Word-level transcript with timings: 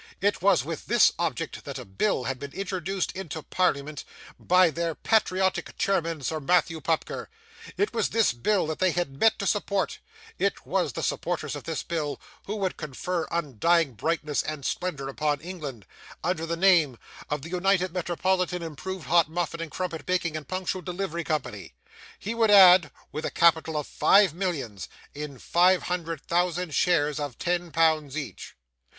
It 0.19 0.41
was 0.41 0.63
with 0.65 0.87
this 0.87 1.13
object 1.19 1.63
that 1.63 1.77
a 1.77 1.85
bill 1.85 2.23
had 2.23 2.39
been 2.39 2.53
introduced 2.53 3.11
into 3.11 3.43
Parliament 3.43 4.03
by 4.39 4.71
their 4.71 4.95
patriotic 4.95 5.77
chairman 5.77 6.21
Sir 6.23 6.39
Matthew 6.39 6.81
Pupker; 6.81 7.29
it 7.77 7.93
was 7.93 8.09
this 8.09 8.33
bill 8.33 8.65
that 8.65 8.79
they 8.79 8.89
had 8.93 9.19
met 9.19 9.37
to 9.37 9.45
support; 9.45 9.99
it 10.39 10.65
was 10.65 10.93
the 10.93 11.03
supporters 11.03 11.55
of 11.55 11.65
this 11.65 11.83
bill 11.83 12.19
who 12.47 12.55
would 12.55 12.77
confer 12.77 13.27
undying 13.29 13.93
brightness 13.93 14.41
and 14.41 14.65
splendour 14.65 15.07
upon 15.07 15.39
England, 15.39 15.85
under 16.23 16.47
the 16.47 16.57
name 16.57 16.97
of 17.29 17.43
the 17.43 17.49
United 17.51 17.93
Metropolitan 17.93 18.63
Improved 18.63 19.05
Hot 19.05 19.29
Muffin 19.29 19.61
and 19.61 19.69
Crumpet 19.69 20.07
Baking 20.07 20.35
and 20.35 20.47
Punctual 20.47 20.81
Delivery 20.81 21.23
Company; 21.23 21.75
he 22.17 22.33
would 22.33 22.49
add, 22.49 22.89
with 23.11 23.23
a 23.23 23.29
capital 23.29 23.77
of 23.77 23.85
Five 23.85 24.33
Millions, 24.33 24.89
in 25.13 25.37
five 25.37 25.83
hundred 25.83 26.21
thousand 26.21 26.73
shares 26.73 27.19
of 27.19 27.37
ten 27.37 27.69
pounds 27.69 28.17
each. 28.17 28.55